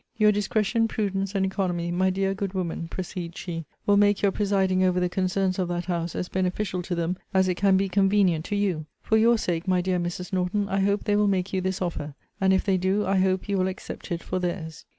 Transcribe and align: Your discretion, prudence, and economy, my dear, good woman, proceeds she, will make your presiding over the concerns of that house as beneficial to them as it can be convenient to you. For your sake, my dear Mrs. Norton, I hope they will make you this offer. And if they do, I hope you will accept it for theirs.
Your 0.17 0.31
discretion, 0.31 0.87
prudence, 0.87 1.35
and 1.35 1.45
economy, 1.45 1.91
my 1.91 2.09
dear, 2.09 2.33
good 2.33 2.53
woman, 2.55 2.87
proceeds 2.87 3.37
she, 3.39 3.65
will 3.85 3.97
make 3.97 4.23
your 4.23 4.31
presiding 4.31 4.83
over 4.83 4.99
the 4.99 5.07
concerns 5.07 5.59
of 5.59 5.67
that 5.67 5.85
house 5.85 6.15
as 6.15 6.27
beneficial 6.27 6.81
to 6.81 6.95
them 6.95 7.17
as 7.35 7.47
it 7.47 7.53
can 7.53 7.77
be 7.77 7.87
convenient 7.87 8.43
to 8.45 8.55
you. 8.55 8.87
For 9.03 9.15
your 9.17 9.37
sake, 9.37 9.67
my 9.67 9.79
dear 9.79 9.99
Mrs. 9.99 10.33
Norton, 10.33 10.67
I 10.67 10.79
hope 10.79 11.03
they 11.03 11.15
will 11.15 11.27
make 11.27 11.53
you 11.53 11.61
this 11.61 11.83
offer. 11.83 12.15
And 12.41 12.51
if 12.51 12.63
they 12.63 12.77
do, 12.77 13.05
I 13.05 13.19
hope 13.19 13.47
you 13.47 13.59
will 13.59 13.67
accept 13.67 14.11
it 14.11 14.23
for 14.23 14.39
theirs. 14.39 14.85